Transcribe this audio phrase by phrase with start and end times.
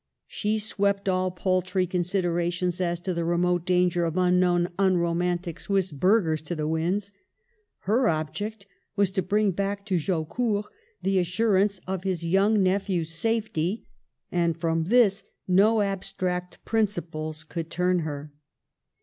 [0.25, 6.41] She swept all paltry considerations as to the remote danger of unknown, unromantic Swiss burghers
[6.41, 7.13] to the winds.
[7.81, 10.65] Her object was to bring back to Jaucourt
[11.03, 13.85] the assurance of Ms young nephew's safety;
[14.31, 18.33] and from this no abstract prin ciples could turn her.